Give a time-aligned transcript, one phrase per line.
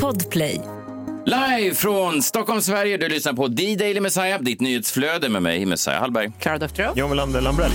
[0.00, 0.60] Podplay.
[1.26, 2.96] Live från Stockholm, Sverige.
[2.96, 6.32] Du lyssnar på D-Daily Messiah, ditt nyhetsflöde med mig, Messiah Hallberg.
[6.40, 6.98] Klara Doktorow.
[6.98, 7.72] John Melander Lambrell.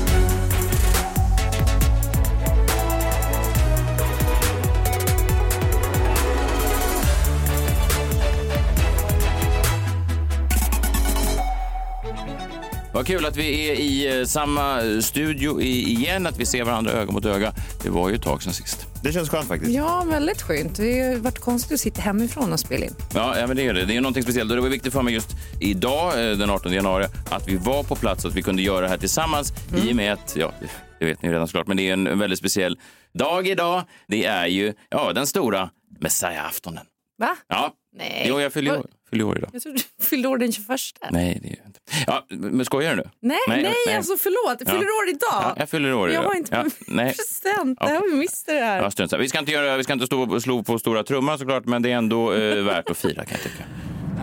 [12.94, 16.92] Vad kul att vi är i eh, samma studio i, igen, att vi ser varandra
[16.92, 17.54] öga mot öga.
[17.84, 18.87] Det var ju ett tag sedan sist.
[19.04, 19.72] Det känns skönt faktiskt.
[19.72, 20.78] Ja, väldigt skönt.
[20.78, 22.96] Det har varit konstigt att sitta hemifrån och spela in.
[23.14, 23.86] Ja, ja men det är det.
[23.86, 24.52] Det är någonting speciellt.
[24.52, 25.30] Och det var viktigt för mig just
[25.62, 28.82] idag, eh, den 18 januari, att vi var på plats och att vi kunde göra
[28.82, 29.54] det här tillsammans
[29.86, 30.54] i och med att, ja,
[31.00, 32.80] det vet ni redan såklart, men det är en väldigt speciell
[33.14, 33.84] dag idag.
[34.08, 36.86] Det är ju, ja, den stora Messiah-aftonen.
[37.18, 37.36] Va?
[37.48, 37.74] Ja.
[37.98, 38.26] Nej.
[38.30, 39.50] Jo, jag fyller fyller år idag.
[39.54, 40.68] Jag trodde du fyllde år den 21.
[41.12, 41.80] Nej, det är jag inte.
[42.08, 43.10] Ja, men skojar du nu?
[43.20, 44.58] Nej, nej, alltså förlåt.
[44.60, 45.04] Jag fyller Ja.
[45.04, 45.44] år idag.
[45.44, 46.30] Ja, jag fyller år jag idag.
[46.30, 47.16] har inte Ja, nej.
[47.16, 47.80] present.
[47.80, 48.92] Det har vi missat det här.
[49.12, 51.82] Ja, vi ska inte, göra, vi ska inte stå slå på stora trumman såklart, men
[51.82, 53.64] det är ändå eh, värt att fira kan jag tycka.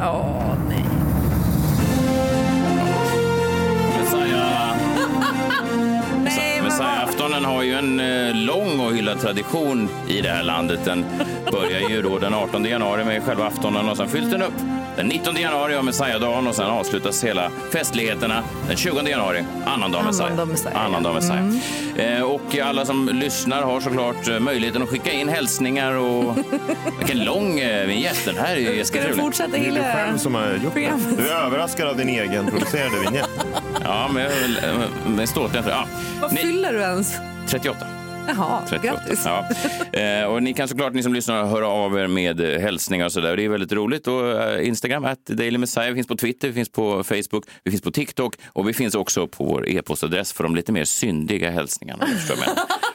[0.02, 0.84] Åh, nej.
[7.30, 10.80] Men Messiah-aftonen har ju en eh, lång och hyllad tradition i det här landet.
[10.84, 11.04] Den
[11.52, 14.52] börjar ju då den 18 januari med själva aftonen och sen fylls den upp
[14.96, 20.30] den 19 januari av Messiah-dagen och sen avslutas hela festligheterna den 20 januari, annandag Messiah.
[20.74, 21.60] Annandag Messiah, Mm.
[22.16, 26.36] Eh, och alla som lyssnar har såklart eh, möjligheten att skicka in hälsningar och
[26.98, 28.24] vilken lång eh, vignett.
[28.24, 30.90] Den här är ju Ska du fortsätta Det är du själv som har gjort det.
[31.18, 33.30] Du är överraskad av din egen producerade vignett.
[33.84, 34.58] Ja, men jag är väl,
[35.06, 35.64] med stolthet.
[35.68, 35.86] Ja.
[36.20, 37.13] Vad Ni- fyller du ens?
[37.48, 37.86] 38.
[38.28, 38.86] Jaha, 38.
[38.86, 39.22] grattis.
[39.24, 39.48] Ja.
[40.00, 43.12] Eh, och ni kan såklart, ni som lyssnar, höra av er med eh, hälsningar och
[43.12, 43.36] sådär.
[43.36, 44.06] Det är väldigt roligt.
[44.06, 45.88] Och, eh, Instagram, at Daily Messiah.
[45.88, 48.94] Vi finns på Twitter, vi finns på Facebook, vi finns på TikTok och vi finns
[48.94, 52.06] också på vår e-postadress för de lite mer syndiga hälsningarna.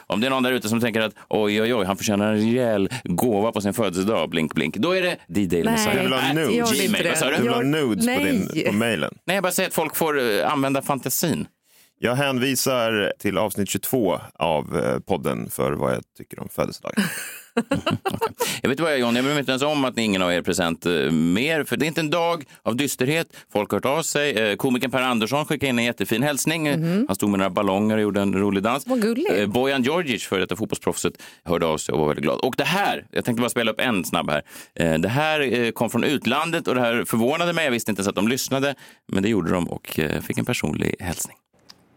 [0.06, 2.36] om det är någon där ute som tänker att oj, oj, oj, han förtjänar en
[2.36, 4.76] rejäl gåva på sin födelsedag, blink, blink.
[4.76, 5.96] Då är det The Daily Nej, Messiah.
[5.96, 6.80] Du vill ha nudes.
[6.80, 7.04] Gmail.
[7.20, 7.36] du?
[7.36, 9.14] Du vill ha nudes på, din, på mejlen.
[9.26, 11.46] Nej, jag bara säger att folk får eh, använda fantasin.
[12.02, 17.04] Jag hänvisar till avsnitt 22 av eh, podden för vad jag tycker om födelsedagar.
[18.62, 20.42] Jag vet vad jag John, jag bryr mig inte ens om att ingen av er
[20.42, 23.26] present eh, mer, för det är inte en dag av dysterhet.
[23.52, 24.30] Folk har hört av sig.
[24.32, 26.66] Eh, komikern Per Andersson skickade in en jättefin hälsning.
[26.66, 28.86] Eh, Han stod med några ballonger och gjorde en rolig dans.
[28.86, 29.46] Vad gulligt.
[29.46, 31.12] Bojan Djordjic, för detta fotbollsproffset,
[31.44, 32.40] hörde av sig och var väldigt glad.
[32.40, 34.42] Och det här, jag tänkte bara spela upp en snabb här.
[34.98, 37.64] Det här kom från utlandet och det här förvånade mig.
[37.64, 38.74] Jag visste inte ens att de lyssnade,
[39.12, 41.36] men det gjorde de och fick en personlig hälsning.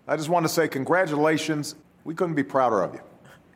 [0.08, 1.75] I just want to say congratulations.
[2.03, 3.02] We couldn't be prouder of you.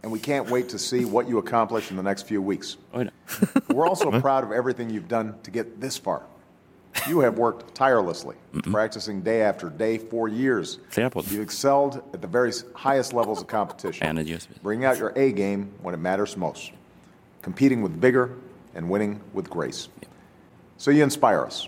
[0.03, 2.77] And we can't wait to see what you accomplish in the next few weeks.
[2.93, 3.09] Då.
[3.73, 6.21] We're also proud of everything you've done to get this far.
[7.09, 8.35] You have worked tirelessly,
[8.71, 10.79] practicing day after day for years.
[11.31, 14.07] You excelled at the very highest levels of competition,
[14.63, 16.71] bringing out your A game when it matters most,
[17.41, 18.31] competing with vigor
[18.73, 19.89] and winning with grace.
[20.77, 21.67] So you inspire us.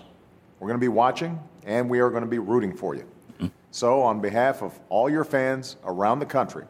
[0.58, 3.04] We're going to be watching and we are going to be rooting for you.
[3.72, 6.62] So, on behalf of all your fans around the country,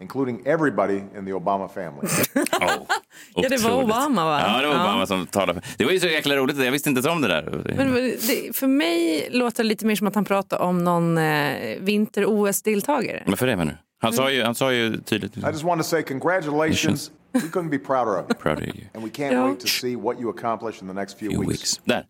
[0.00, 2.08] including everybody in the Obama family,
[2.60, 3.82] Oh, Ja, det var.
[3.82, 4.40] Obama, va?
[4.40, 4.80] Ja, det var Ja.
[4.84, 5.60] Obama som talade.
[5.78, 6.58] Det var ju så jäkla roligt.
[6.64, 7.64] Jag visste inte om det där.
[7.76, 11.78] Men det, för mig låter det lite mer som att han pratar om någon eh,
[11.80, 13.22] vinter-OS-deltagare.
[13.26, 13.78] Varför det menar du?
[14.02, 15.36] Han sa ju, han sa ju tydligt.
[15.36, 17.10] I just want to say congratulations.
[17.32, 18.34] We couldn't be prouder of you.
[18.38, 18.84] Proud of you.
[18.94, 19.46] And we can't Ja.
[19.46, 21.60] wait to see what you accomplish in the next few Few weeks.
[21.60, 21.80] weeks.
[21.84, 22.04] Där.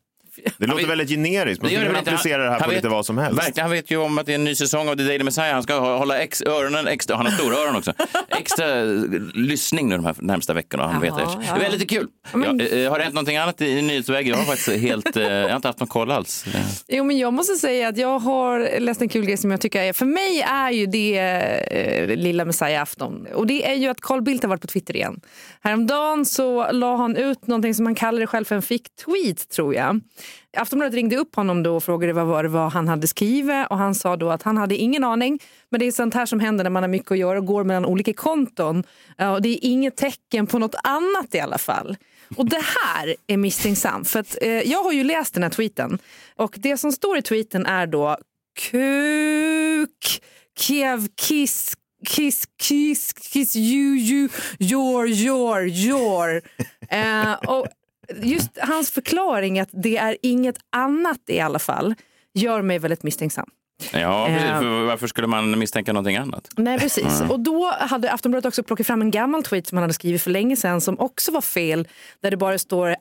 [0.58, 1.62] Det låter vet- väldigt generiskt.
[1.62, 3.38] Man skulle kunna applicera det här på vet- lite vad som helst.
[3.38, 5.52] Verkligen, han vet ju om att det är en ny säsong av The Daily Messiah.
[5.52, 7.92] Han ska hå- hålla ex, öronen extra, han har stora öron också,
[8.38, 8.86] extra eh,
[9.34, 10.86] lyssning nu de här närmsta veckorna.
[10.88, 11.22] Han vet det.
[11.48, 11.56] ja.
[11.60, 12.06] det är lite kul.
[12.32, 14.28] men- Ja, eh, har det hänt någonting annat i, nyhetsväg?
[14.28, 16.44] Jag har faktiskt helt, eh, jag har inte haft någon koll alls.
[16.88, 19.82] Jo, men jag måste säga att jag har läst en kul grej som jag tycker
[19.82, 23.32] är, för mig är ju det eh, lilla Messiah-afton.
[23.32, 25.20] Och det är ju att Carl Bildt har varit på Twitter igen.
[25.62, 29.74] Häromdagen så la han ut någonting som han kallar det själv för en fick-tweet tror
[29.74, 30.00] jag.
[30.56, 33.78] Aftonbladet ringde upp honom då och frågade vad var det var han hade skrivit och
[33.78, 35.38] han sa då att han hade ingen aning.
[35.68, 37.64] Men det är sånt här som händer när man har mycket att göra och går
[37.64, 38.84] mellan olika konton.
[39.34, 41.96] Och det är inget tecken på något annat i alla fall.
[42.36, 44.09] Och det här är misstänksamt.
[44.09, 45.98] För att, eh, jag har ju läst den här tweeten.
[46.36, 48.16] Och det som står i tweeten är då
[48.71, 50.22] kuk,
[50.59, 51.74] kev, kiss,
[52.06, 54.28] kiss, kiss, kiss, you, you,
[54.59, 56.42] your, your, your.
[56.88, 57.66] Eh, och
[58.22, 61.95] just hans förklaring att det är inget annat i alla fall
[62.34, 63.51] gör mig väldigt misstänksam.
[63.92, 64.50] Ja, precis.
[64.50, 66.48] För varför skulle man misstänka någonting annat?
[66.56, 67.21] Nej, precis.
[67.21, 67.30] Mm.
[67.30, 70.30] Och då hade Aftonbladet också plockat fram en gammal tweet som han hade skrivit för
[70.30, 71.88] länge sedan som också var fel.
[72.22, 72.97] Där det bara står...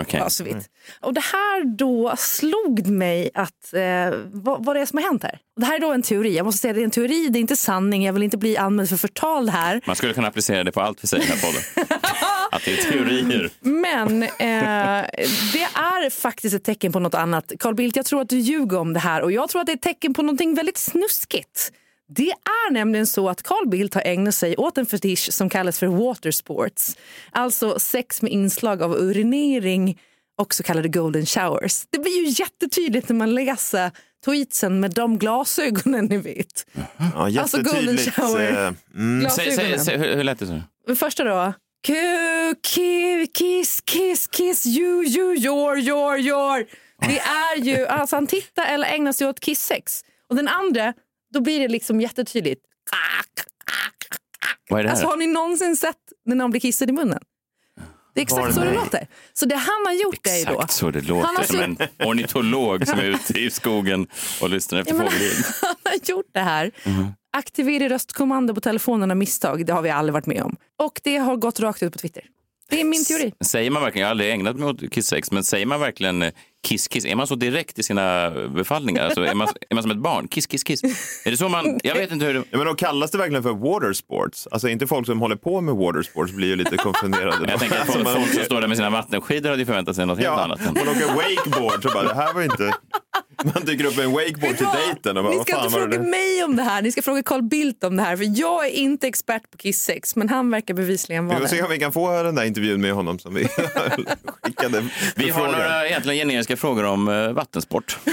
[0.00, 0.20] Okay.
[0.20, 0.70] Ja, så vitt.
[1.00, 5.22] Och det här då slog mig att eh, vad, vad det är som har hänt
[5.22, 5.38] här.
[5.56, 6.36] Det här är då en teori.
[6.36, 8.04] Jag måste säga det är en teori, det är inte sanning.
[8.04, 9.80] Jag vill inte bli anmäld för förtal här.
[9.86, 11.98] Man skulle kunna applicera det på allt vi säger i den podden
[12.64, 13.50] det är teorier.
[13.60, 14.28] Men eh,
[15.52, 17.52] det är faktiskt ett tecken på något annat.
[17.58, 19.72] Carl Bildt, jag tror att du ljuger om det här och jag tror att det
[19.72, 21.72] är ett tecken på någonting väldigt snuskigt.
[22.08, 25.78] Det är nämligen så att Carl Bildt har ägnat sig åt en fetisch som kallas
[25.78, 26.96] för water sports.
[27.30, 29.98] Alltså sex med inslag av urinering
[30.38, 31.84] och så kallade golden showers.
[31.90, 33.90] Det blir ju jättetydligt när man läser
[34.24, 36.66] tweetsen med de glasögonen ni vet.
[37.14, 38.66] Ja, Alltså golden shower.
[38.66, 39.30] eh, Mm.
[39.30, 40.46] Säg, säg, säg, hur, hur lät det?
[40.46, 40.60] Så?
[40.94, 41.52] Första då.
[43.34, 46.66] Kiss, kiss, kiss, you, you, your, your, your.
[47.00, 50.04] Det är ju, alltså han tittar eller ägnar sig åt kisssex.
[50.28, 50.94] Och den andra,
[51.34, 52.62] då blir det liksom jättetydligt.
[54.70, 54.94] Vad är det här?
[54.94, 55.96] Alltså har ni någonsin sett
[56.26, 57.20] när någon blir kissad i munnen?
[58.14, 59.06] Det är exakt så det låter.
[59.32, 60.52] Så det han har gjort är ju då...
[60.52, 61.26] Exakt så det låter.
[61.26, 61.78] Han har Som en
[62.08, 64.06] ornitolog som är ute i skogen
[64.40, 65.44] och lyssnar efter Ja, fågelljud.
[65.62, 66.70] han har gjort det här.
[67.36, 70.56] Aktivera röstkommando på telefonen av misstag, det har vi aldrig varit med om.
[70.78, 72.24] Och det har gått rakt ut på Twitter.
[72.70, 73.32] Det är min teori.
[73.44, 76.32] Säger man verkligen, jag har aldrig ägnat mig åt kisssex, men säger man verkligen eh,
[76.64, 77.04] kiss, kiss?
[77.04, 79.04] Är man så direkt i sina befallningar?
[79.04, 80.28] Alltså, är, man, är man som ett barn?
[80.28, 80.82] Kiss, kiss, kiss?
[81.24, 81.80] Är det så man...
[81.82, 82.42] Jag vet inte hur det...
[82.50, 84.48] Ja, men då kallas det verkligen för water sports.
[84.50, 87.50] Alltså inte folk som håller på med water sports blir ju lite konfunderade.
[87.50, 89.96] Jag tänker att folk, Man folk som står där med sina vattenskidor hade ju förväntat
[89.96, 90.60] sig något helt Ja, annat.
[90.64, 92.72] Man åker wakeboard så bara, det här var inte...
[93.54, 95.78] Man dyker upp med en wakeboard till dejten och bara, Ni vad ska fan inte
[95.78, 98.16] det fråga mig om det här, ni ska fråga Carl Bildt om det här.
[98.16, 101.56] För jag är inte expert på kisssex, men han verkar bevisligen Vi vara får se
[101.56, 101.62] det.
[101.62, 103.48] om vi kan få den där intervjun med honom som vi
[104.42, 104.84] skickade.
[105.16, 107.98] Vi har några egentligen generiska frågor om eh, vattensport.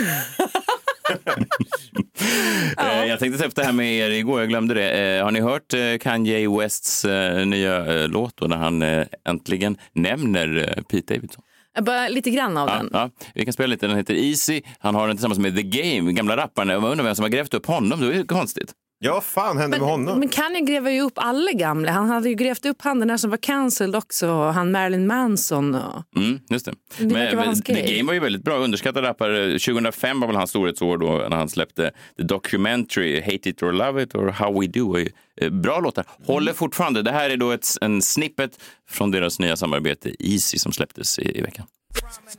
[2.77, 5.17] Eh, Jag tänkte ta upp det här med er igår, jag glömde det.
[5.17, 7.05] Eh, har ni hört Kanye Wests
[7.45, 8.81] nya låt då, när han
[9.29, 11.43] äntligen nämner Pete Davidson?
[11.81, 12.89] Bara lite grann av Ja, den.
[12.93, 14.61] ja, vi kan spela lite, den heter Easy.
[14.79, 16.69] Han har den tillsammans med The Game, gamla rapparen.
[16.69, 18.71] Jag undrar vem som har grävt upp honom, det är konstigt.
[19.03, 20.19] Ja, fan hände med honom?
[20.19, 21.91] Men Kanye gräver ju upp alla gamla.
[21.91, 24.41] Han hade ju grävt upp han den där som var cancelled också.
[24.41, 25.75] Han Marilyn Manson.
[25.75, 26.03] Och...
[26.15, 26.73] Mm, just det.
[26.97, 27.97] Det Men, The.
[27.97, 29.59] Game var ju väldigt bra, underskattad rappare.
[29.59, 34.03] 2005 var väl hans storhetsår då när han släppte The Documentary, Hate It or Love
[34.03, 34.97] It or How We Do.
[34.97, 36.05] Eh, Bra låtar.
[36.25, 37.01] Håller fortfarande.
[37.01, 38.51] Det här är då ett, en snippet
[38.89, 41.65] från deras nya samarbete Easy som släpptes i, i veckan.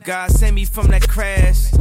[0.05, 1.73] God save me from that crash,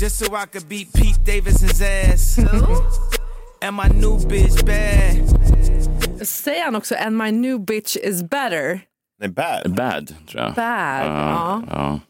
[0.00, 3.19] just so I could beat Pete Davidson's ass.
[3.62, 6.26] And my new bitch bad.
[6.26, 8.80] Säger han också and my new bitch is better?
[9.20, 9.74] Nej, bad.
[9.74, 10.54] Bad, tror jag.
[10.54, 11.62] Bad, ja.
[11.70, 12.00] Ja.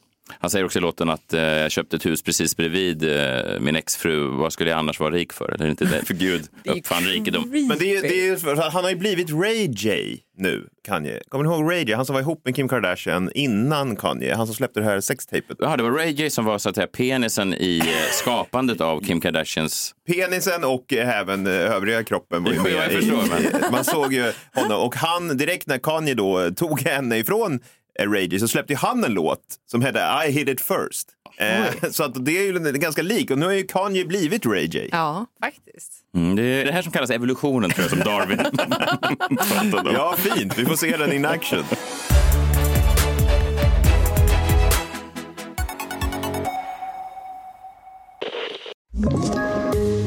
[0.41, 3.77] Han säger också i låten att eh, jag köpte ett hus precis bredvid eh, min
[3.77, 4.27] exfru.
[4.27, 5.53] Vad skulle jag annars vara rik för?
[5.55, 6.05] Eller inte det?
[6.07, 7.51] För Gud uppfann rikedom.
[7.69, 11.23] Men det är, det är, han har ju blivit Ray J nu, Kanye.
[11.29, 11.93] Kommer ni ihåg Ray J?
[11.95, 14.35] Han som var ihop med Kim Kardashian innan Kanye.
[14.35, 15.57] Han som släppte det här sextapet.
[15.59, 19.01] Ja, det var Ray J som var så att säga, penisen i eh, skapandet av
[19.05, 22.73] Kim Kardashians Penisen och eh, även eh, övriga kroppen var ju Jo, med.
[22.73, 24.81] jag i- förstår, men- i- Man såg ju honom.
[24.83, 27.61] Och han, direkt när Kanye då tog henne ifrån
[28.01, 31.09] eh, Ray J så släppte han en låt som hette I hit it first.
[31.39, 33.31] Eh, så att det är ju ganska lik.
[33.31, 34.89] Och nu har ju Kanye blivit Ray J.
[34.93, 35.93] Ja, faktiskt.
[36.15, 38.39] Mm, det är det här som kallas evolutionen, tror jag, som Darwin
[39.39, 39.95] pratade om.
[39.95, 40.59] Ja, fint.
[40.59, 41.65] Vi får se den in action.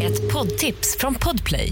[0.02, 1.72] Ett poddtips från Podplay.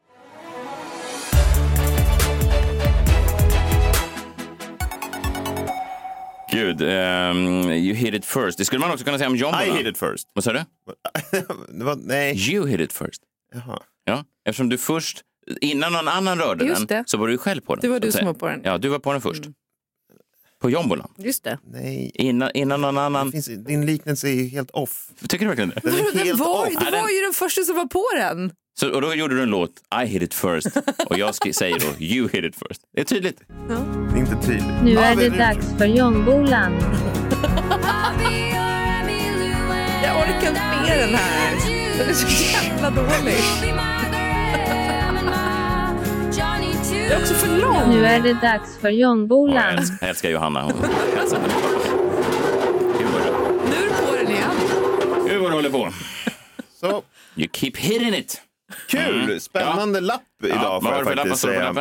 [6.51, 8.57] Gud, ehm, you hit it first.
[8.57, 9.53] Det skulle man också kunna säga om John.
[9.65, 9.75] I va?
[9.75, 10.27] hit it first.
[10.33, 10.59] Vad sa du?
[11.77, 12.51] det var, nej.
[12.53, 13.21] You hit it first.
[13.53, 13.79] Jaha.
[14.05, 15.21] Ja, eftersom du först,
[15.61, 17.03] innan någon annan rörde Just den, det.
[17.09, 17.81] så var du själv på den.
[17.81, 18.61] Det var du som var på den.
[18.63, 19.43] Ja, du var på den först.
[20.61, 21.11] På jombolan.
[21.17, 21.59] Just det.
[21.71, 22.11] nej.
[22.13, 23.31] Innan, innan någon annan.
[23.31, 25.07] finns, din liknelse är helt off.
[25.29, 25.81] Tycker du verkligen det?
[25.83, 26.67] Den är Den helt var, off.
[26.67, 28.51] du Ja, var ju den första som var på den.
[28.79, 29.71] Så, och då gjorde du en låt,
[30.03, 30.67] I hit it first.
[31.05, 32.81] Och jag säger då, you hit it first.
[32.93, 33.41] Det är tydligt.
[34.13, 34.83] Det är inte tydligt.
[34.83, 36.73] Nu är det dags för Jombolan.
[40.03, 41.55] Jag orkar inte med den här.
[41.97, 43.35] Den är så jävla dålig.
[46.91, 47.89] Det är också för lång.
[47.89, 50.61] Nu är det dags för John Jag jag älskar Johanna.
[50.61, 50.73] Hon
[51.15, 51.39] hälsar.
[52.99, 53.21] Gud vad
[53.69, 54.49] Nu är du på den igen.
[55.29, 55.89] Gud vad du håller på.
[56.79, 57.03] Så,
[57.35, 58.41] You keep hitting it.
[58.87, 59.41] kul!
[59.41, 60.63] Spännande lapp idag Mm.
[60.63, 61.27] Ja, får vad jag var det för lapp?
[61.27, 61.73] Vad faktiskt säga.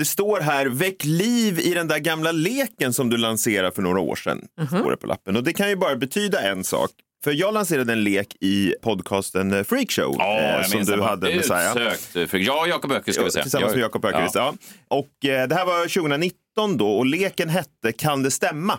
[0.00, 4.00] Det står här, väck liv i den där gamla leken som du lanserade för några
[4.00, 4.40] år sedan.
[4.66, 5.36] Står det på lappen.
[5.36, 6.90] Och det kan ju bara betyda en sak.
[7.24, 11.44] För jag lanserade en lek i podcasten eh, Freakshow Ja, eh, som du hade med
[11.44, 11.70] Saja.
[11.70, 12.34] Utsökt.
[12.34, 13.42] Jag och Jakob Öqvist ska vi säga.
[13.42, 14.34] Tillsammans Jag- med Jakob Öqvist.
[14.34, 14.54] Ja.
[14.88, 14.96] Ja.
[14.96, 18.78] Och eh, det här var 2019 då och leken hette Kan det stämma?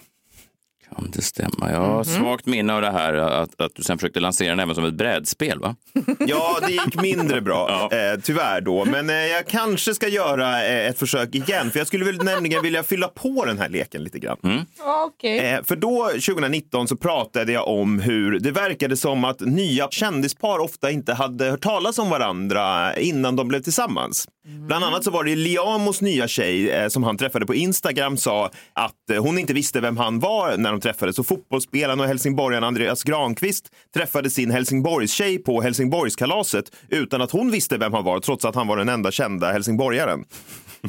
[0.95, 1.71] Kan det stämma?
[1.71, 4.75] Jag har svagt minne av det här att, att du sen försökte lansera den även
[4.75, 5.75] som ett brädspel, va?
[6.19, 7.97] Ja, det gick mindre bra, Ja.
[7.97, 8.85] eh, tyvärr då.
[8.85, 12.63] Men eh, jag kanske ska göra eh, ett försök igen, för jag skulle väl nämligen
[12.63, 14.65] vilja fylla på den här leken lite grann.
[15.07, 15.39] Okej.
[15.39, 20.59] Eh, för då, 2019, så pratade jag om hur det verkade som att nya kändispar
[20.59, 24.27] ofta inte hade hört talas om varandra innan de blev tillsammans.
[24.67, 28.45] Bland annat så var det Liamos nya tjej eh, som han träffade på Instagram sa
[28.73, 31.19] att eh, hon inte visste vem han var när de träffades.
[31.19, 37.77] Och fotbollsspelaren och helsingborgaren Andreas Granqvist träffade sin Helsingborgstjej på Helsingborgskalaset utan att hon visste
[37.77, 40.25] vem han var, trots att han var den enda kända helsingborgaren.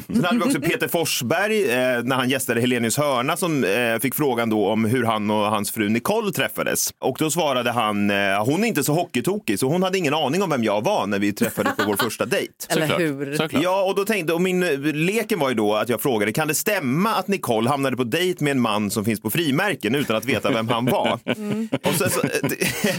[0.07, 4.15] Sen hade vi också Peter Forsberg eh, när han gästade Helenius hörna som eh, fick
[4.15, 6.89] frågan då om hur han och hans fru Nicole träffades.
[6.99, 10.43] Och då svarade han, eh, hon är inte så hockeytokig så hon hade ingen aning
[10.43, 12.53] om vem jag var när vi träffades på vår första dejt.
[12.69, 12.99] Eller Såklart.
[13.01, 13.35] hur?
[13.37, 13.63] Såklart.
[13.63, 16.47] Ja, och då tänkte, och min eh, leken var ju då att jag frågade, kan
[16.47, 20.15] det stämma att Nicole hamnade på dejt med en man som finns på frimärken utan
[20.15, 21.03] att veta vem han var?
[21.83, 22.21] Och, sen så,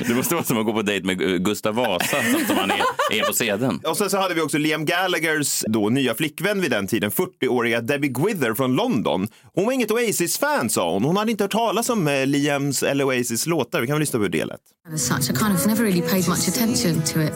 [0.09, 2.17] Det måste vara som att gå på dejt med Gu- Gustav Vasa
[2.49, 2.77] som han är,
[3.21, 3.81] är på sedeln.
[3.85, 7.81] och sen så hade vi också Liam Gallaghers då nya flickvän vid den tiden, 40-åriga
[7.81, 9.29] Debbie Gwither från London.
[9.55, 11.05] Hon var inget Oasis-fan sa hon.
[11.05, 13.81] Hon hade inte hört talas om eh, Liams eller Oasis låtar.
[13.81, 14.61] Vi kan väl lyssna på hur det lät.
[14.97, 17.33] Such, I kind of never really paid much attention to it.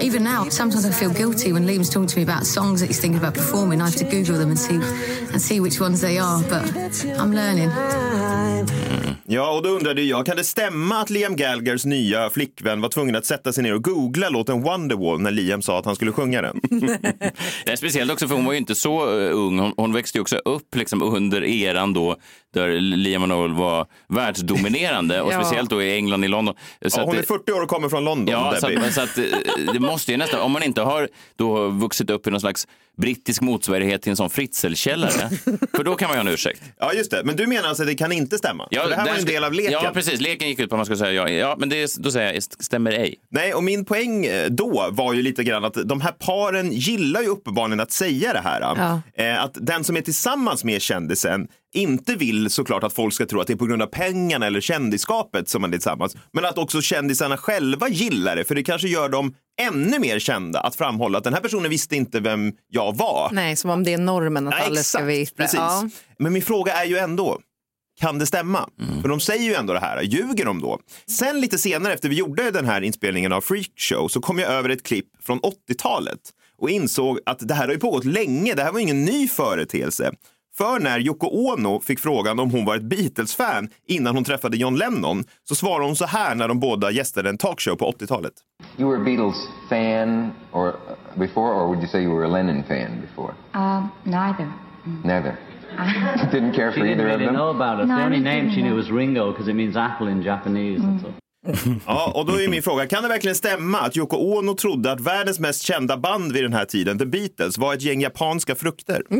[0.00, 3.00] Even now, sometimes I feel guilty when Liam's talking to me about songs that he's
[3.00, 3.80] thinking about performing.
[3.80, 4.80] I have to Google them and see
[5.32, 6.42] and see which ones they are.
[6.48, 7.70] But I'm learning.
[9.26, 13.16] Ja, och då undrade jag, kan det stämma att Liam Gallaghers nya flickvän var tvungen
[13.16, 16.42] att sätta sig ner och googla låten Wonderwall när Liam sa att han skulle sjunga
[16.42, 16.60] den?
[17.66, 19.58] Det är speciellt också för hon var ju inte så eh, ung.
[19.58, 22.16] Hon, hon växte ju också upp liksom under eran då
[22.54, 25.40] där Liam Noel var världsdominerande och Ja.
[25.44, 26.54] speciellt då i England, i London.
[26.54, 28.80] Så Ja, att hon är det- 40 år och kommer från London, Ja, så Debbie.
[28.86, 29.24] att, så att, eh,
[29.72, 33.40] det måste ju nästan, om man inte har då vuxit upp i någon slags brittisk
[33.40, 35.30] motsvarighet till en sån fritzelkällare,
[35.76, 36.62] för då kan man ju ha en ursäkt.
[36.78, 37.22] Ja, just det.
[37.24, 38.68] Men du menar alltså att det kan inte stämma?
[38.72, 39.72] För det här var en del av leken.
[39.72, 40.20] Ja, precis.
[40.20, 41.28] Leken gick ut på att man skulle säga ja.
[41.28, 43.14] Ja, men det, då säger jag stämmer ej.
[43.30, 47.20] Nej, och min poäng eh, då var ju lite grann att de här paren gillar
[47.22, 48.60] ju uppenbarligen att säga det här.
[48.60, 49.00] Ja.
[49.24, 53.40] Eh, Att den som är tillsammans med kändisen inte vill såklart att folk ska tro
[53.40, 56.16] att det är på grund av pengarna eller kändisskapet som man är tillsammans.
[56.32, 60.60] Men att också kändisarna själva gillar det, för det kanske gör dem ännu mer kända
[60.60, 63.28] att framhålla att den här personen visste inte vem jag var.
[63.32, 65.36] Nej, som om det är normen att Ja, alla ska veta.
[65.36, 65.54] precis.
[65.58, 65.88] Ja.
[66.18, 67.38] Men min fråga är ju ändå,
[68.00, 68.68] kan det stämma?
[69.02, 70.80] För de säger ju ändå det här, ljuger de då?
[71.06, 74.68] Sen lite senare efter vi gjorde den här inspelningen av Freakshow så kom jag över
[74.68, 76.18] ett klipp från 80-talet
[76.58, 80.12] och insåg att det här har ju pågått länge, det här var ingen ny företeelse.
[80.56, 84.76] För när Yoko Ono fick frågan om hon var ett Beatles-fan innan hon träffade John
[84.76, 88.32] Lennon så svarade hon så här när de båda gästade en talkshow på 80-talet.
[88.76, 90.74] You were a Beatles fan or uh,
[91.18, 93.34] before, or would you say you were a Lennon fan before?
[93.54, 94.52] Um, neither.
[95.04, 95.36] Neither.
[96.32, 97.34] Didn't care She for didn't either of really them.
[97.34, 97.86] know about it.
[97.88, 100.80] No, the only name she knew was Ringo because it means apple in Japanese.
[100.84, 101.06] And so.
[101.86, 105.00] Ja, och då är min fråga, kan det verkligen stämma att Yoko Ono trodde att
[105.00, 109.02] världens mest kända band vid den här tiden, The Beatles, var ett gäng japanska frukter?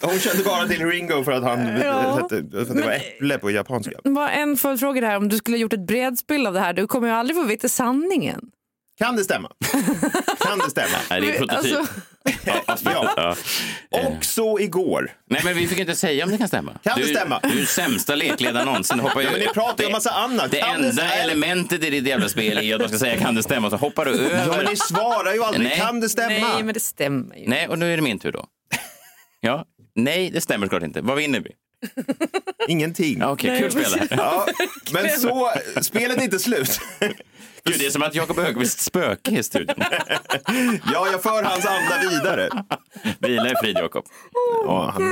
[0.00, 2.16] Hon kände bara till Ringo för att han Ja.
[2.16, 3.92] hette, för att det var äpple på japanska.
[4.04, 5.16] Bara en följdfråga där.
[5.16, 7.42] Om du skulle ha gjort ett bredspel av det här, du kommer ju aldrig få
[7.44, 8.40] veta sanningen.
[8.98, 9.48] Kan det stämma?
[10.40, 10.96] Kan det stämma?
[11.10, 11.76] Nej, det är prototyp.
[11.78, 11.92] Alltså,
[12.44, 12.62] Ja.
[13.16, 13.36] Ja.
[13.90, 15.10] Och så igår.
[15.30, 16.72] Nej, men vi fick inte säga om det kan stämma.
[16.84, 17.40] Kan det du, stämma?
[17.42, 19.00] Du är sämsta lekledaren någonsin.
[19.00, 20.50] Hoppar Ja, men ni pratar ju om Det- massa annat.
[20.50, 21.12] Det Kan det enda stämma?
[21.12, 24.04] elementet i ditt jävla spel är att man ska säga kan det stämma, så hoppar
[24.04, 24.46] du över.
[24.46, 25.66] Ja, men ni svarar ju aldrig.
[25.68, 25.78] Nej.
[25.78, 26.28] Kan det stämma?
[26.54, 27.48] nej, men det stämmer ju.
[27.48, 28.44] Nej, och nu är det min tur då.
[29.40, 31.00] Ja, nej, det stämmer klart inte.
[31.00, 31.50] Vad vinner vi?
[32.68, 33.18] Ingenting.
[33.20, 34.16] Ja, Okej, kul spel det.
[34.16, 34.46] Ja,
[34.92, 36.80] men så, spelet är inte slut.
[37.68, 39.76] Gud, det är som att Jakob Högqvist spöke i studion.
[40.92, 42.48] Ja, jag för hans anda vidare.
[43.18, 44.04] Vila i frid, Jakob.
[44.64, 45.02] Ja, han,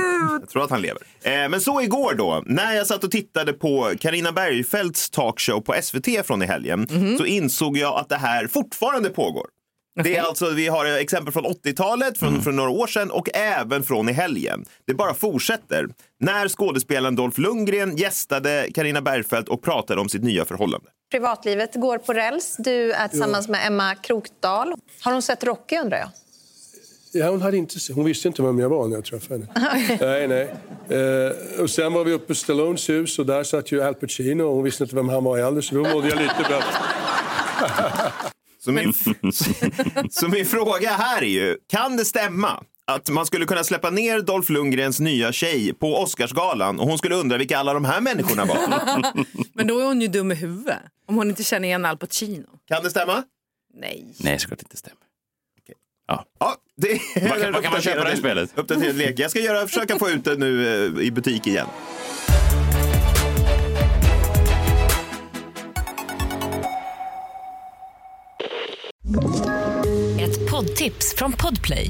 [0.41, 1.01] jag tror att han lever.
[1.21, 5.75] Eh, men så igår då, när jag satt och tittade på Karina Bergfeldts talkshow på
[5.81, 6.87] SVT från i helgen,
[7.17, 9.45] så insåg jag att det här fortfarande pågår.
[10.03, 13.83] Det är alltså, vi har exempel från 80-talet, från, från några år sedan och även
[13.83, 14.65] från i helgen.
[14.87, 15.87] Det bara fortsätter.
[16.19, 20.89] När skådespelaren Dolph Lundgren gästade Karina Bergfeldt och pratade om sitt nya förhållande.
[21.11, 22.55] Privatlivet går på räls.
[22.59, 24.73] Du är tillsammans med Emma Krokdal.
[25.01, 26.09] Har hon sett Rocky undrar jag?
[27.11, 29.97] Ja, hon, hade inte, hon visste inte vem jag var när jag träffade henne.
[30.01, 30.55] nej, nej.
[30.99, 34.43] Eh, och sen var vi uppe i Stallones hus och där satt ju Al Pacino
[34.43, 36.63] och hon visste inte vem han var heller så då mådde jag lite bättre.
[38.59, 38.93] Så min,
[40.11, 44.19] så min fråga här är ju, kan det stämma att man skulle kunna släppa ner
[44.21, 48.45] Dolph Lundgrens nya tjej på Oscarsgalan och hon skulle undra vilka alla de här människorna
[48.45, 48.57] var?
[49.53, 50.79] Men då är hon ju dum i huvudet.
[51.07, 52.45] Om hon inte känner igen Al Pacino.
[52.67, 53.23] Kan det stämma?
[53.73, 54.05] Nej.
[54.19, 54.97] Nej, såklart inte stämmer.
[56.39, 58.49] Ja, det är Vad kan- vad kan man köpa det spelet?
[58.55, 59.19] Uppdaterad lek.
[59.19, 61.67] Jag ska göra, försöka få ut det nu eh, i butik igen.
[70.19, 71.89] Ett poddtips från Podplay.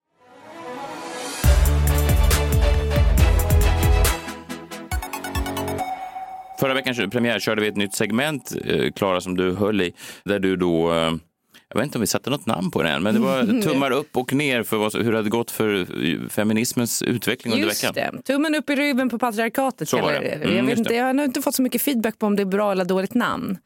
[6.61, 9.93] Förra veckans premiär körde vi ett nytt segment, eh, Klara, som du höll i,
[10.25, 11.11] där du då eh,
[11.69, 13.91] jag vet inte om vi satte något namn på det än, men det var tummar
[13.91, 15.75] upp och ner för vad, hur det hade gått för
[16.05, 18.15] eh, feminismens utveckling under Just veckan.
[18.15, 18.21] det.
[18.33, 19.89] Tummen upp i ryggen på patriarkatet.
[19.89, 20.27] Så var det.
[20.27, 22.43] jag Mm, jag, vet inte, jag har inte fått så mycket feedback på om det
[22.43, 23.57] är bra eller dåligt namn.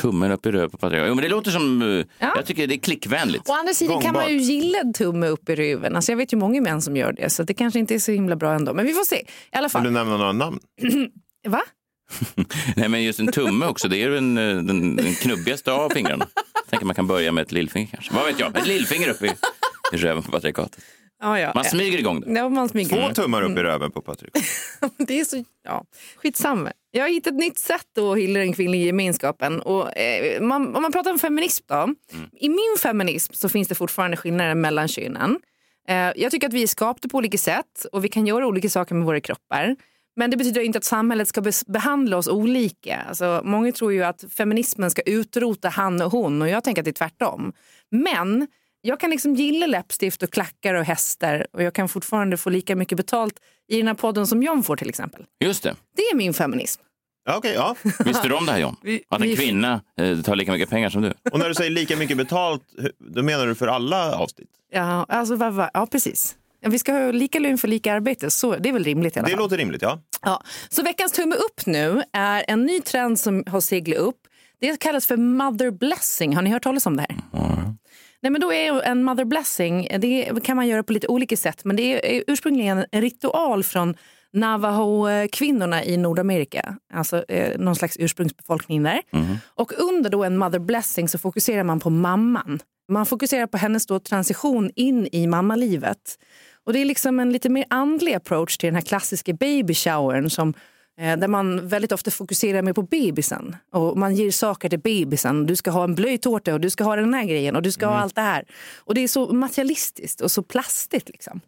[0.00, 1.08] Tummen upp i röv på patriarkat.
[1.08, 3.48] Jo, men det låter som, eh, jag tycker det är klickvänligt.
[3.48, 5.96] Å andra sidan kan man ju gilla tumme upp i ruven.
[5.96, 8.12] Alltså jag vet ju många män som gör det, så det kanske inte är så
[8.12, 8.74] himla bra ändå.
[8.74, 9.16] Men vi får se.
[9.16, 9.84] I alla Vill fall.
[9.84, 10.58] du nämna några namn?
[11.48, 11.62] Va?
[12.76, 16.26] Nej, men just en tumme också, det är den, eh, den, den knubbigaste av fingrarna.
[16.54, 18.14] Jag tänker man kan börja med ett lillfinger kanske.
[18.14, 19.32] Vad vet jag, ett lillfinger upp i,
[19.92, 20.84] i röven på patriarkatet.
[21.22, 21.52] Ja, ja.
[21.54, 22.32] Man smyger igång det.
[22.32, 23.08] Ja, man smyger.
[23.08, 24.30] Två tummar upp i röven på Patrik.
[24.98, 25.84] Det är så, ja,
[26.16, 26.72] skitsamma.
[26.90, 29.60] Jag har hittat ett nytt sätt att hylla den kvinnliga gemenskapen.
[29.60, 31.94] Och, eh, man, om man pratar om feminism då.
[32.40, 35.38] I min feminism så finns det fortfarande skillnader mellan könen.
[35.88, 38.68] Eh, jag tycker att vi är skapade på olika sätt och vi kan göra olika
[38.68, 39.76] saker med våra kroppar.
[40.16, 42.96] Men det betyder inte att samhället ska behandla oss olika.
[43.08, 46.84] Alltså, många tror ju att feminismen ska utrota han och hon och jag tänker att
[46.84, 47.52] det är tvärtom.
[47.90, 48.46] Men
[48.82, 52.76] jag kan liksom gilla läppstift och klackar och hästar och jag kan fortfarande få lika
[52.76, 53.34] mycket betalt
[53.68, 55.24] i den här podden som John får till exempel.
[55.44, 55.74] Just det.
[55.96, 56.82] Det är min feminism.
[57.24, 57.76] Ja, okej, ja.
[58.04, 58.76] Visste du om det här John?
[59.08, 61.14] Att en vi- kvinna eh, tar lika mycket pengar som du?
[61.32, 62.62] Och när du säger lika mycket betalt,
[62.98, 64.50] då menar du för alla avsnitt?
[64.72, 66.36] Ja, alltså, vad, vad, ja precis.
[66.60, 69.26] Vi ska ha lika lön för lika arbete, så det är väl rimligt i alla
[69.28, 69.42] Det fall.
[69.42, 70.00] låter rimligt, ja.
[70.22, 70.42] Ja.
[70.68, 74.16] Så veckans tumme upp nu är en ny trend som har seglat upp.
[74.60, 76.34] Det kallas för mother blessing.
[76.36, 77.16] Har ni hört talas om det här?
[78.22, 81.64] Nej, men då är en mother blessing, det kan man göra på lite olika sätt.
[81.64, 83.94] Men det är ursprungligen en ritual från
[84.32, 86.76] Navajo-kvinnorna i Nordamerika.
[86.94, 89.02] Alltså eh, någon slags ursprungsbefolkning där.
[89.54, 92.60] Och under då en mother blessing så fokuserar man på mamman.
[92.92, 95.98] Man fokuserar på hennes då transition in i mammalivet.
[96.66, 100.30] Och det är liksom en lite mer andlig approach till den här klassiska baby showern
[100.30, 100.54] som
[101.00, 103.56] eh, där man väldigt ofta fokuserar mer på bebisen.
[103.72, 105.46] Och man ger saker till bebisen.
[105.46, 107.86] Du ska ha en blöjtårta och du ska ha den här grejen och du ska
[107.86, 108.44] ha allt det här.
[108.78, 111.40] Och det är så materialistiskt och så plastigt liksom.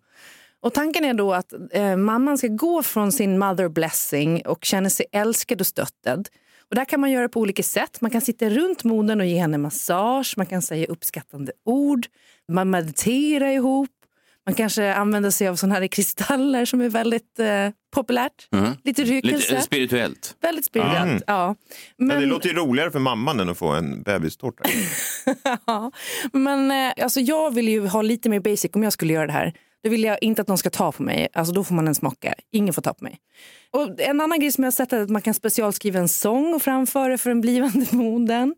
[0.61, 4.91] Och tanken är då att eh, mamman ska gå från sin mother blessing och känna
[4.91, 6.29] sig älskad och stöttad.
[6.73, 8.01] Och där kan man göra på olika sätt.
[8.01, 10.35] Man kan sitta runt modern och ge henne massage.
[10.37, 12.07] Man kan säga uppskattande ord.
[12.49, 13.91] Man mediterar ihop.
[14.47, 18.49] Man kanske använder sig av såna här kristaller som är väldigt eh, populärt.
[18.53, 18.73] Mm.
[18.85, 19.37] Lite rykelse.
[19.37, 20.37] Lite eh, spirituellt.
[20.41, 21.11] Väldigt spirituellt.
[21.11, 21.23] Mm.
[21.27, 21.55] Ja.
[21.97, 22.07] Men...
[22.09, 24.65] Men, det låter ju roligare för mamman än att få en bebistårta.
[25.67, 25.93] ja.
[26.33, 29.33] Men eh, alltså, jag vill ju ha lite mer basic om jag skulle göra det
[29.33, 29.53] här.
[29.85, 31.29] Då vill jag inte att någon ska ta på mig.
[31.33, 32.35] Alltså, då får man en smocka.
[32.53, 33.19] Ingen får ta på mig.
[33.73, 36.55] Och en annan grej som jag har sett är att man kan specialskriva en sång
[36.55, 38.55] och framföra för den blivande modern.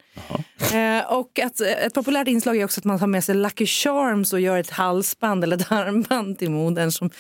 [0.72, 3.66] Eh, och att, eh, ett populärt inslag är också att man tar med sig Lucky
[3.66, 7.11] Charms och gör ett halsband eller ett armband till modern som,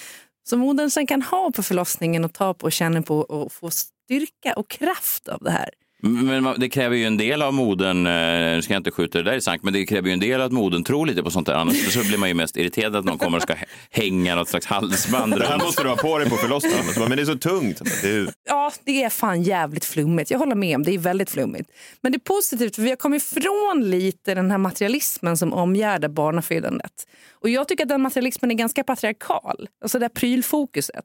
[0.48, 3.70] som modern sen kan ha på förlossningen och ta på och känna på och få
[3.70, 5.70] styrka och kraft av det här.
[6.04, 8.12] Men det kräver ju en del av moden, eh,
[8.54, 10.40] nu ska jag inte skjuta det där i sank, men det kräver ju en del
[10.40, 11.54] av att moden tror lite på sånt där.
[11.54, 14.48] Annars så blir man ju mest irriterad att någon kommer och ska hä- hänga något
[14.48, 16.84] slags halsband Det här måste du ha på dig på förlossningen.
[17.08, 17.80] Men det är så tungt.
[18.48, 20.30] Ja, det är fan jävligt flummigt.
[20.30, 21.70] Jag håller med om det är väldigt flummigt.
[22.00, 26.08] Men det är positivt för vi har kommit ifrån lite den här materialismen som omgärdar
[26.08, 26.92] barnafödandet.
[27.32, 29.68] Och jag tycker att den materialismen är ganska patriarkal.
[29.82, 31.04] Alltså det här prylfokuset.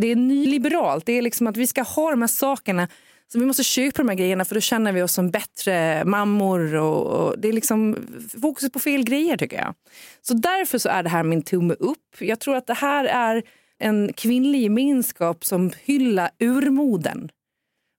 [0.00, 1.06] Det är nyliberalt.
[1.06, 2.88] Det är liksom att vi ska ha de här sakerna
[3.32, 6.74] så vi måste köpa de här grejerna för då känner vi oss som bättre mammor.
[6.74, 7.96] Och, och det är liksom
[8.42, 9.74] fokus på fel grejer tycker jag.
[10.22, 12.16] Så därför så är det här min tumme upp.
[12.18, 13.42] Jag tror att det här är
[13.78, 17.28] en kvinnlig gemenskap som hyllar urmoden.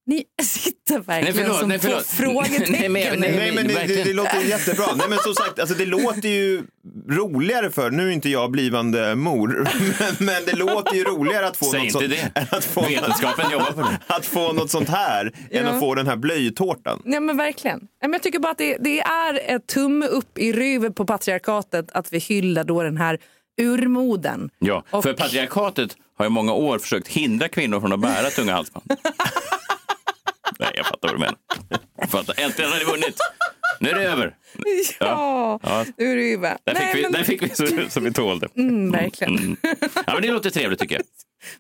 [0.10, 2.06] Ni sitter verkligen Nej, förlåt, som nej, två förlåt.
[2.08, 2.72] frågetecken.
[2.80, 4.86] Nej, men- nej, Nej, men det, det, låter jättebra.
[4.96, 6.64] Nej, men som sagt, alltså, det låter ju
[7.10, 9.68] roligare för, nu är inte jag blivande mor,
[10.00, 12.04] men, men det låter ju roligare att få Säg något sånt.
[12.36, 13.98] än Att få, Vetenskapen jobbar på det.
[14.08, 15.70] Att få något sånt här än Ja.
[15.72, 17.02] att få den här blöjtårtan.
[17.06, 17.80] Nej men verkligen.
[17.80, 21.06] Nej, men jag tycker bara att det, det är ett tumme upp i röven på
[21.06, 23.18] patriarkatet att vi hyllar då den här
[23.62, 24.50] urmoden.
[24.60, 28.54] Ja, Och- för patriarkatet har i många år försökt hindra kvinnor från att bära tunga
[28.54, 28.86] halsband.
[30.60, 31.36] Nej, jag fattar vad du menar.
[32.00, 32.36] Jag fattar.
[32.40, 33.18] Äntligen har ni vunnit.
[33.80, 34.36] Nu är det över.
[35.00, 35.86] Ja, Ja.
[35.98, 36.58] urva.
[36.64, 38.48] Där fick, Nej, vi, men, där fick vi så, så vi tålde.
[38.56, 39.38] Mm, verkligen.
[39.38, 39.58] Mm.
[40.06, 41.04] Ja, men det låter trevligt tycker jag.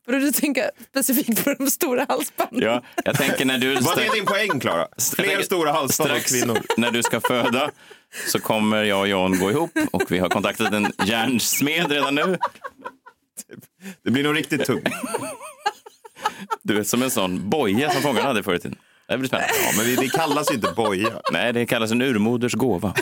[0.05, 2.62] Borde du tänka specifikt på de stora halsbanden?
[2.62, 3.75] Ja, jag tänker när du...
[3.75, 4.88] Vad är din poäng, Klara?
[5.15, 6.60] Fler tänker- stora halsband Strax kvinnor.
[6.77, 7.71] när du ska föda
[8.27, 12.38] så kommer jag och Jan gå ihop och vi har kontaktat en järnsmed redan nu.
[14.03, 14.89] Det blir nog riktigt tungt.
[16.63, 18.77] Du är som en sån boja som fångarna hade förr i tiden.
[19.08, 19.54] Det blir spännande.
[19.63, 21.10] Ja, men det, det kallas ju inte boja.
[21.32, 22.93] Nej, det kallas en urmoders gåva.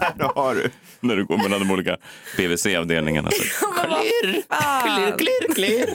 [0.00, 0.70] Här har du.
[1.00, 1.96] När du går mellan de olika
[2.36, 3.30] PVC-avdelningarna.
[3.30, 3.66] Så.
[3.86, 4.42] Klirr,
[4.82, 5.88] klirr, klirr, klirr.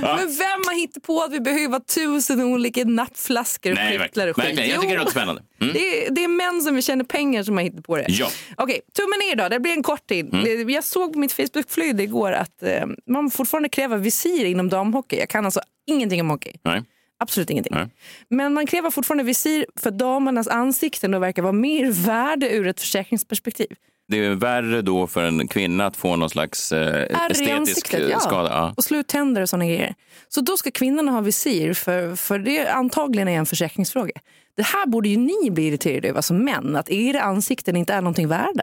[0.00, 4.16] Men vem har hittat på att vi behöver tusen olika nappflaskor och Nej, och skit?
[4.16, 4.70] verkligen.
[4.70, 5.42] Jag tycker det låter spännande.
[5.60, 5.72] Mm.
[5.72, 8.06] Det är, det är män som tjäna pengar som har hittat på det.
[8.08, 8.28] Ja.
[8.56, 9.48] Okej, tummen ner då.
[9.48, 10.34] Det blir en kort tid.
[10.34, 10.70] Mm.
[10.70, 15.16] Jag såg på mitt Facebook-flöde igår att eh, man fortfarande kräver visir inom damhockey.
[15.16, 16.52] Jag kan alltså ingenting om hockey.
[16.62, 16.82] Nej.
[17.20, 17.74] Absolut ingenting.
[17.74, 17.86] Nej.
[18.28, 22.80] Men man kräver fortfarande visir för damernas ansikten och verkar vara mer värde ur ett
[22.80, 23.66] försäkringsperspektiv.
[24.08, 28.20] Det är värre då för en kvinna att få någon slags eh, estetisk eh, ja.
[28.20, 28.50] skada.
[28.50, 28.74] Ja.
[28.76, 29.94] Och sluttänder och såna grejer.
[30.28, 34.12] Så då ska kvinnorna ha visir för, för det antagligen är en försäkringsfråga.
[34.56, 38.02] Det här borde ju ni bli irriterade över som män, att era ansikten inte är
[38.02, 38.62] någonting värda.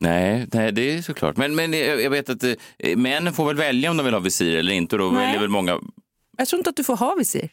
[0.00, 1.36] Nej, nej, det är såklart.
[1.36, 2.44] Men, men jag jag vet att
[2.78, 4.96] eh, män får väl välja om de vill ha visir eller inte.
[4.96, 5.26] Och då Nej.
[5.26, 5.80] väljer väl många...
[6.36, 7.50] Jag tror inte att du får ha visir.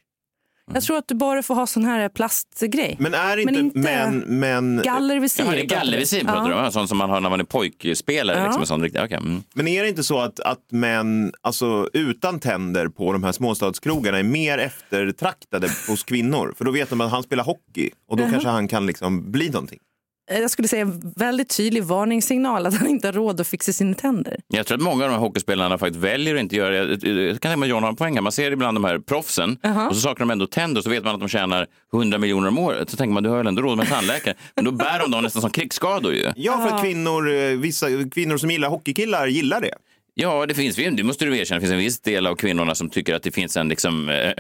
[0.68, 0.76] Mm.
[0.76, 2.96] Jag tror att du bara får ha sån här plastgrej.
[3.00, 4.24] Men är inte, inte män...
[4.28, 5.54] Men, Gallervisir.
[5.54, 6.64] Är gallervisir pratar du om?
[6.64, 6.72] Ja.
[6.72, 8.38] Sånt som man har när man är pojkspelare.
[8.38, 8.46] Ja.
[8.46, 9.18] Liksom, sån riktig, okay.
[9.18, 9.44] mm.
[9.54, 14.20] men är det inte så att, att män alltså, utan tänder på de här småstadskrogarna
[14.20, 16.54] är mer eftertraktade hos kvinnor?
[16.58, 18.32] För då vet de att han spelar hockey och då Jaha.
[18.32, 19.80] kanske han kan liksom bli någonting.
[20.30, 23.74] Eh, Jag skulle säga en väldigt tydlig varningssignal att han inte har råd att fixa
[23.74, 24.38] sina tänder.
[24.48, 27.08] Jag tror att många av de här hockeyspelarna faktiskt väljer att inte göra det.
[27.10, 28.22] Jag, kan tänka mig att John har en poäng här.
[28.22, 29.88] Man ser ibland de här proffsen Jaha.
[29.90, 32.48] och så saknar de ändå tänder och så vet man att de tjänar 100 miljoner
[32.48, 32.90] om året.
[32.90, 34.34] Så tänker man, du har väl ändå råd med tandläkare.
[34.56, 36.32] Men då bär de dem nästan som krigsskador ju.
[36.36, 39.72] Ja, för att kvinnor, eh, vissa kvinnor som gillar hockeykillar gillar det.
[40.20, 42.90] Ja, det finns, det måste du erkänna, det finns en viss del av kvinnorna som
[42.90, 44.10] tycker att det finns en liksom...
[44.10, 44.16] eh,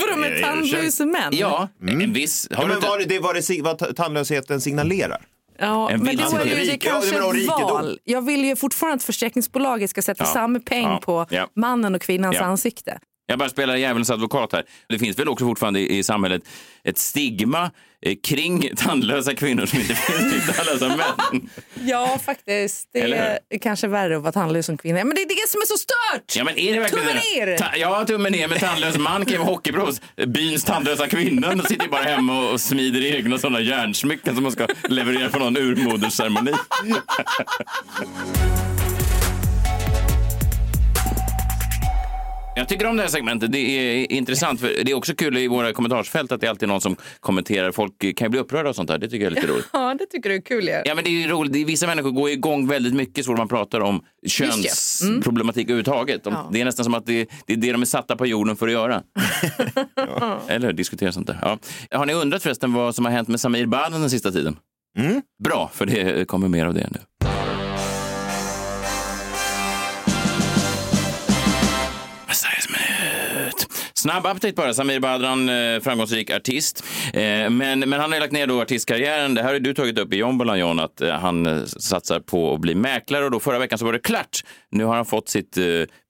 [0.00, 1.28] Vadå med tandlösa män?
[1.32, 2.48] ja, en viss...
[2.54, 5.22] Har Ja, men vad det, det, vad, det, vad ta- tandlösheten signalerar.
[5.58, 7.98] Ja, En men vild då är det, rik- det ja, kanske och ett val.
[8.04, 10.30] Jag vill ju fortfarande att försäkringsbolaget ska sätta Ja.
[10.32, 11.00] samma peng Ja.
[11.04, 11.48] på Ja.
[11.56, 12.44] mannen och kvinnans Ja.
[12.44, 12.98] ansikte.
[13.26, 14.64] Jag bara spelar djävulens advokat här.
[14.88, 16.42] Det finns väl också fortfarande i, i samhället
[16.84, 17.70] ett stigma
[18.22, 21.48] kring tandlösa kvinnor som inte finns i tandlösa män.
[21.74, 22.88] Ja, faktiskt.
[22.92, 25.04] Det är kanske värre att vara tandlös som kvinna.
[25.04, 26.36] Men det är det som är så stört!
[26.36, 27.58] Ja, men är det verkligen Tummen ner!
[27.58, 28.48] Ta, ja, tummen ner.
[28.48, 30.00] Men tandlös man kan ju vara hockeyproffs.
[30.26, 34.52] Byns tandlösa kvinna de sitter bara hemma och, och smider egna sådana järnsmycken som man
[34.52, 36.52] ska leverera på någon urmodersceremoni.
[42.58, 43.52] Jag tycker om det här segmentet.
[43.52, 44.60] Det är intressant.
[44.60, 47.72] För det är också kul i våra kommentarsfält att det är alltid någon som kommenterar.
[47.72, 48.98] Folk kan ju bli upprörda och sånt där.
[48.98, 49.66] Det tycker jag är lite roligt.
[49.72, 50.66] Ja, det tycker du är kul.
[50.66, 50.82] Ja.
[50.84, 51.52] Ja, men det är roligt.
[51.52, 56.24] Det är, vissa människor går igång väldigt mycket så man pratar om könsproblematik överhuvudtaget.
[56.24, 56.48] De, Ja.
[56.52, 58.66] Det är nästan som att det, det är det de är satta på jorden för
[58.66, 59.02] att göra.
[60.48, 61.38] Eller diskutera sånt där.
[61.42, 61.58] Ja.
[61.98, 64.56] Har ni undrat förresten vad som har hänt med Samir Badran den sista tiden?
[65.44, 66.98] Bra, för det kommer mer av det nu.
[73.98, 74.74] Snabb update bara.
[74.74, 76.84] Samir Badran, eh, framgångsrik artist.
[77.12, 79.34] Eh, men, men han har lagt ner då artistkarriären.
[79.34, 82.60] Det här har du tagit upp i Jombolan, John, att eh, han satsar på att
[82.60, 83.24] bli mäklare.
[83.24, 84.40] Och då förra veckan så var det klart.
[84.70, 85.58] Nu har han fått sitt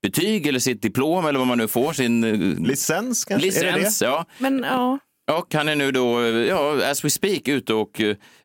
[0.03, 1.93] betyg eller sitt diplom eller vad man nu får.
[1.93, 2.21] Sin
[2.67, 3.49] Licens kanske?
[3.49, 3.99] Är det licens.
[3.99, 4.05] det?
[4.07, 4.25] Ja.
[4.39, 4.99] Men ja,
[5.39, 8.01] Och han är nu då, ja, as we speak, ute och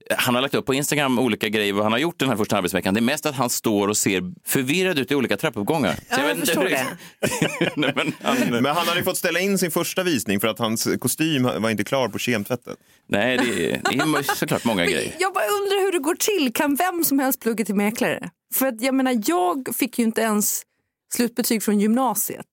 [0.09, 2.57] han har lagt upp på Instagram olika grejer vad han har gjort den här första
[2.57, 2.93] arbetsveckan.
[2.93, 5.95] Det är mest att han står och ser förvirrad ut i olika trappuppgångar.
[6.09, 6.85] Ja, jag inte förstår det.
[7.75, 10.59] Nej, men han, Men han hade ju fått ställa in sin första visning för att
[10.59, 12.75] hans kostym var inte klar på kemtvätten.
[13.07, 15.15] nej, det är, det är såklart många grejer.
[15.19, 16.53] jag bara undrar hur det går till.
[16.53, 18.29] Kan vem som helst plugga till mäklare?
[18.53, 20.61] För att jag menar, jag fick ju inte ens
[21.15, 22.45] slutbetyg från gymnasiet.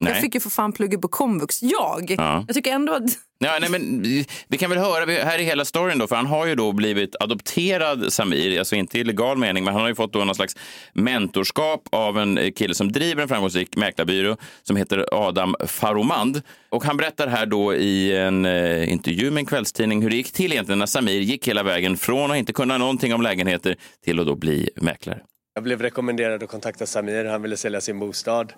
[0.00, 0.12] Nej.
[0.12, 1.62] Jag fick ju för fan plugga på komvux.
[1.62, 2.14] Jag?
[2.18, 2.44] Ja.
[2.46, 3.02] Jag tycker ändå att...
[3.40, 4.02] Ja, nej, men
[4.48, 7.16] vi kan väl höra, här är hela storyn då, för han har ju då blivit
[7.20, 10.56] adopterad Samir, alltså inte i legal mening, men han har ju fått då någon slags
[10.92, 16.42] mentorskap av en kille som driver en framgångsrik mäklarbyrå som heter Adam Faromand.
[16.68, 20.32] Och han berättar här då i en eh, intervju med en kvällstidning hur det gick
[20.32, 24.20] till egentligen när Samir gick hela vägen från att inte kunna någonting om lägenheter till
[24.20, 25.20] att då bli mäklare.
[25.54, 28.52] Jag blev rekommenderad att kontakta Samir, han ville sälja sin bostad.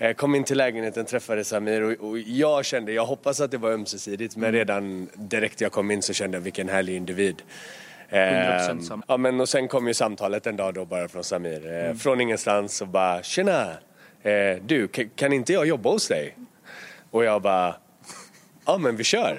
[0.00, 3.58] Jag kom in till lägenheten, träffade Samir och, och jag kände, jag hoppas att det
[3.58, 7.42] var ömsesidigt men redan direkt jag kom in så kände jag vilken härlig individ.
[8.10, 11.24] 100% Ehm, sam- ja, men och sen kom ju samtalet en dag då bara från
[11.24, 11.66] Samir.
[11.66, 11.98] Eh, Mm.
[11.98, 13.62] Från ingenstans och bara “Tjena!
[14.22, 16.34] Eh, du, ka- kan inte jag jobba hos dig?”
[17.10, 17.76] Och jag bara
[18.66, 19.38] “Ja men vi kör!”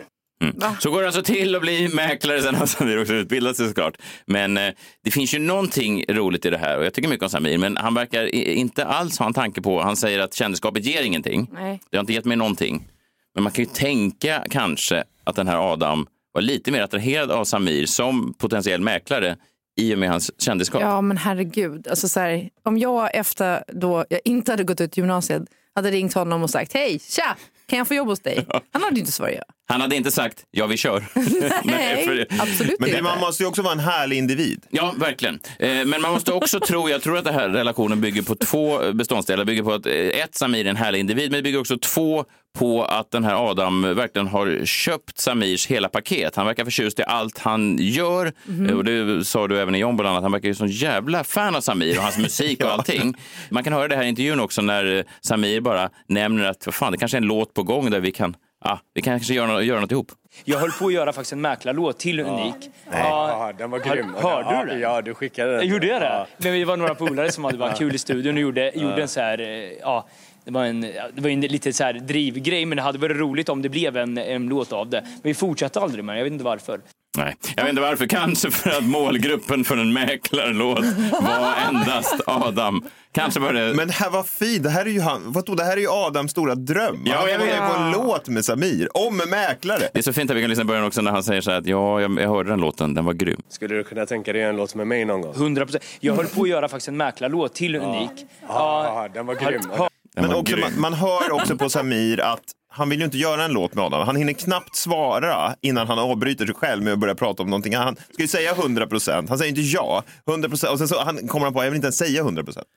[0.79, 3.97] Så går det alltså till att bli mäklare, sen har Samir också utbildat sig såklart.
[4.25, 4.73] Men eh,
[5.03, 7.77] det finns ju någonting roligt i det här och jag tycker mycket om Samir, men
[7.77, 11.49] han verkar i- inte alls ha en tanke på, han säger att kändisskapet ger ingenting.
[11.53, 11.79] Nej.
[11.89, 12.87] Det har inte gett mig någonting.
[13.35, 17.43] Men man kan ju tänka kanske att den här Adam var lite mer attraherad av
[17.45, 19.37] Samir som potentiell mäklare
[19.79, 20.81] i och med hans kändisskap.
[20.81, 21.87] Ja, men herregud.
[21.87, 25.43] Alltså, så här, om jag efter då jag inte hade gått ut gymnasiet
[25.75, 27.35] hade ringt honom och sagt hej, tja,
[27.69, 28.45] kan jag få jobb hos dig?
[28.71, 29.43] Han hade ju inte svarat ja.
[29.71, 31.03] Han hade inte sagt ja, vi kör.
[31.63, 33.01] Nej, för- absolut Men inte.
[33.01, 34.65] man måste ju också vara en härlig individ.
[34.69, 35.39] Ja, verkligen.
[35.59, 38.91] Eh, Men man måste också tro, jag tror att den här relationen bygger på två
[38.93, 39.45] beståndsdelar.
[39.45, 42.25] Bygger på att eh, ett, Samir är en härlig individ, men det bygger också två
[42.59, 46.35] på att den här Adam verkligen har köpt Samirs hela paket.
[46.35, 48.31] Han verkar förtjust i allt han gör.
[48.69, 50.23] Eh, Och det sa du även i John bland annat.
[50.23, 53.15] Han verkar ju som jävla fan av Samir och hans musik och allting.
[53.49, 56.91] Man kan höra det här i intervjun också när Samir bara nämner att vad fan,
[56.91, 59.61] det kanske är en låt på gång där vi kan, ah, vi kan kanske göra,
[59.61, 60.11] göra något ihop.
[60.45, 62.55] Jag höll på att göra faktiskt en mäklarlåt till Unik.
[62.91, 64.13] Ja, den var grym.
[64.17, 64.79] Hör, hörde du den?
[64.81, 65.67] Ja, du skickade den.
[65.67, 66.05] Gjorde jag det?
[66.07, 66.27] Ja.
[66.37, 68.81] Men vi var några polare som hade varit kul i studion och gjorde, Ja.
[68.81, 69.47] gjorde en så här, eh,
[69.81, 70.07] ja,
[70.43, 73.49] det var en, det var en lite så här drivgrej men det hade varit roligt
[73.49, 75.01] om det blev en, en låt av det.
[75.01, 76.81] Men vi fortsatte aldrig med det, jag vet inte varför.
[77.19, 78.05] Nej, jag vet inte varför.
[78.05, 80.85] Kanske för att målgruppen för en mäklarlåt
[81.21, 82.83] var endast Adam.
[83.11, 83.73] Kanske var det...
[83.73, 84.63] Men här var fint.
[84.63, 87.01] Det här är ju, han, vadå, det här är ju Adams stora dröm.
[87.05, 87.57] Ja, han jag vet.
[87.57, 89.89] på en låt med Samir, om mäklare.
[89.93, 91.51] Det är så fint att vi kan lyssna i början också när han säger så
[91.51, 93.41] här att ja, jag, jag hörde den låten, den var grym.
[93.49, 95.33] Skulle du kunna tänka dig en låt med mig någon gång?
[95.35, 95.83] 100 procent.
[95.99, 98.11] Jag höll på att göra faktiskt en mäklarlåt till Unik.
[98.47, 99.61] Ja, den var grym.
[99.71, 99.89] Hör-
[100.21, 103.51] Men också, man, man hör också på Samir att han vill ju inte göra en
[103.51, 104.05] låt med Adam.
[104.07, 107.75] Han hinner knappt svara innan han avbryter sig själv med att börja prata om någonting.
[107.75, 109.29] Han ska ju säga 100 procent.
[109.29, 110.03] Han säger inte ja.
[110.27, 110.71] 100 procent.
[110.73, 112.67] Och sen så han, kommer han på, jag vill inte ens säga 100 procent.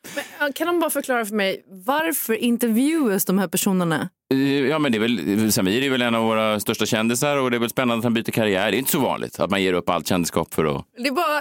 [0.54, 4.08] Kan de bara förklara för mig, varför intervjuas de här personerna?
[4.34, 7.50] Eh, Ja, men det är väl, Samir är väl en av våra största kändisar och
[7.50, 8.70] det är väl spännande att han byter karriär.
[8.70, 10.84] Det är inte så vanligt att man ger upp allt kändisskap för att...
[10.96, 11.40] Det är bara,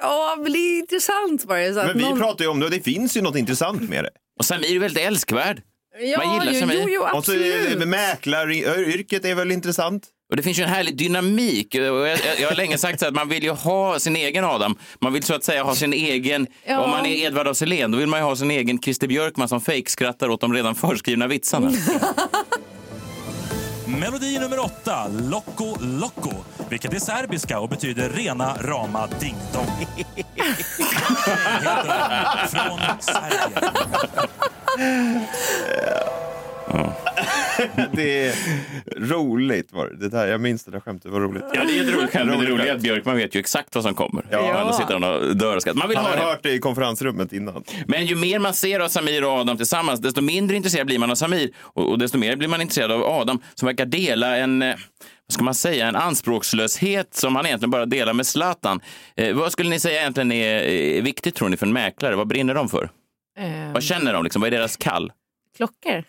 [0.00, 1.72] ja men det är intressant bara.
[1.72, 3.82] Så att Men vi någon- pratar ju om det och det finns ju något intressant
[3.90, 4.10] med det.
[4.38, 5.62] Och Samir är väldigt älskvärd.
[6.00, 6.82] Ja, man gillar jo, Samir.
[6.88, 7.32] jo, jo, Och så
[7.86, 10.06] mäklaryrket är väl intressant?
[10.30, 11.74] Och det finns ju en härlig dynamik.
[11.74, 14.44] Och jag, jag, jag har länge sagt så att man vill ju ha sin egen
[14.44, 14.78] Adam.
[15.00, 16.78] Man vill så att säga ha sin egen, Ja.
[16.84, 19.48] om man är Edvard af Sillén, då vill man ju ha sin egen Christer Björkman
[19.48, 21.72] som fejkskrattar åt de redan förskrivna vitsarna.
[23.86, 26.32] Melodi nummer åtta, Loco Loco,
[26.74, 29.86] vilket är serbiska och betyder rena rama ding dong.
[32.50, 33.72] Från Serbien.
[37.92, 38.34] det är
[39.00, 39.72] roligt.
[39.72, 39.96] Var det.
[39.96, 41.44] Det där, jag minns det där skämtet, det var roligt.
[41.54, 43.74] Ja, det är ett roligt skämt, men det roliga är att Björkman vet ju exakt
[43.74, 44.26] vad som kommer.
[44.30, 44.60] Ja.
[44.60, 45.76] Ändå sitter han och dör skratt.
[45.76, 46.24] Man vill Han ha har det.
[46.24, 47.64] hört det i konferensrummet innan.
[47.86, 51.10] Men ju mer man ser av Samir och Adam tillsammans, desto mindre intresserad blir man
[51.10, 51.50] av Samir.
[51.56, 54.74] Och, och desto mer blir man intresserad av Adam som verkar dela en, eh,
[55.26, 58.80] vad ska man säga, en anspråkslöshet som han egentligen bara delar med Zlatan.
[59.16, 62.16] Eh, vad skulle ni säga egentligen är, är viktigt tror ni för en mäklare?
[62.16, 62.90] Vad brinner de för?
[63.38, 64.24] Eh, Vad känner de?
[64.24, 64.42] Liksom?
[64.42, 65.12] Vad är deras kall?
[65.56, 66.04] Klockor.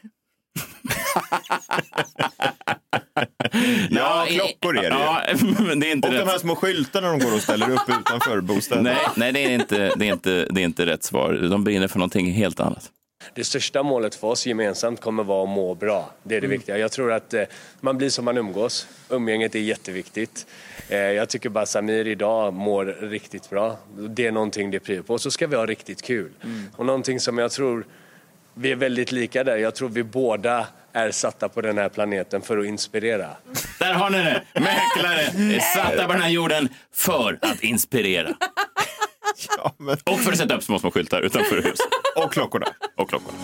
[3.89, 5.04] Ja, klockor är det ju.
[5.04, 5.21] Ja,
[5.67, 6.25] men det är inte Och rätt.
[6.25, 8.89] de här små skyltarna de går och ställer upp utanför bostäderna.
[8.89, 11.34] Nej, nej det, är inte, det, är inte, det är inte rätt svar.
[11.34, 12.91] De brinner för någonting helt annat.
[13.36, 16.12] Det största målet för oss gemensamt kommer vara att må bra.
[16.24, 16.78] Det är det viktiga.
[16.78, 17.43] Jag tror att eh,
[17.82, 18.88] man blir som man umgås.
[19.10, 20.48] Umgänget är jätteviktigt.
[20.89, 23.78] Eh, jag tycker bara Samir idag mår riktigt bra.
[23.98, 25.19] Det är någonting det prio på.
[25.19, 26.32] Så ska vi ha riktigt kul.
[26.76, 27.86] Och någonting som jag tror
[28.54, 29.58] vi är väldigt lika där.
[29.58, 33.30] Jag tror vi båda är satta på den här planeten för att inspirera.
[33.80, 34.43] Där har ni det!
[34.54, 35.21] Mäklare
[35.56, 38.36] är satta på den här jorden för att inspirera.
[40.04, 41.80] Och för att sätta upp små, små skyltar utanför hus.
[42.15, 42.65] Och klockorna.
[42.98, 43.38] Och klockorna.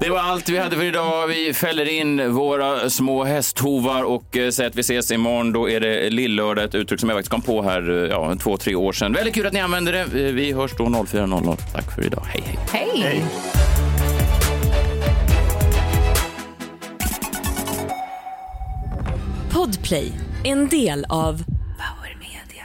[0.00, 1.26] Det var allt vi hade för idag.
[1.26, 5.52] Vi fäller in våra små hästhovar och eh, säger att vi ses imorgon.
[5.52, 8.56] Då är det lillördag, ett uttryck som jag faktiskt kom på här eh, ja, två,
[8.56, 9.12] tre år sedan.
[9.12, 10.00] Väldigt kul att ni använder det.
[10.00, 11.56] Eh, Vi hörs då 04.00.
[11.72, 12.22] Tack för idag.
[12.28, 12.90] Hej, hej.
[13.02, 13.24] Hej!
[19.52, 20.12] Podplay,
[20.46, 21.44] en del av
[21.78, 22.64] Power Media